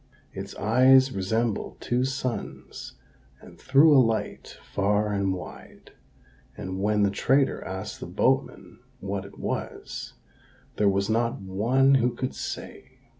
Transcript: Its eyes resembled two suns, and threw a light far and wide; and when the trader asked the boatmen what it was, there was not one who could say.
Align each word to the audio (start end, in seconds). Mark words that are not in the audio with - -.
Its 0.33 0.55
eyes 0.55 1.11
resembled 1.11 1.79
two 1.79 2.03
suns, 2.05 2.95
and 3.39 3.59
threw 3.59 3.95
a 3.95 4.01
light 4.01 4.57
far 4.73 5.13
and 5.13 5.31
wide; 5.31 5.91
and 6.57 6.81
when 6.81 7.03
the 7.03 7.11
trader 7.11 7.63
asked 7.63 7.99
the 7.99 8.07
boatmen 8.07 8.79
what 8.99 9.25
it 9.25 9.37
was, 9.37 10.13
there 10.77 10.89
was 10.89 11.07
not 11.07 11.39
one 11.39 11.93
who 11.93 12.15
could 12.15 12.33
say. 12.33 12.97